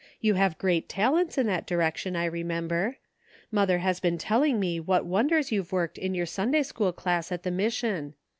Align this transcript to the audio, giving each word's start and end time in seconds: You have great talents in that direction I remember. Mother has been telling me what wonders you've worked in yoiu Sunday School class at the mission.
You 0.19 0.33
have 0.33 0.57
great 0.57 0.89
talents 0.89 1.37
in 1.37 1.45
that 1.45 1.67
direction 1.67 2.15
I 2.15 2.25
remember. 2.25 2.97
Mother 3.51 3.77
has 3.77 3.99
been 3.99 4.17
telling 4.17 4.59
me 4.59 4.79
what 4.79 5.05
wonders 5.05 5.51
you've 5.51 5.71
worked 5.71 5.99
in 5.99 6.13
yoiu 6.13 6.27
Sunday 6.27 6.63
School 6.63 6.91
class 6.91 7.31
at 7.31 7.43
the 7.43 7.51
mission. 7.51 8.15